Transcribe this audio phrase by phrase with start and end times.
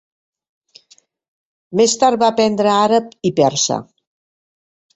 [1.81, 3.81] Més tard va aprendre àrab i persa.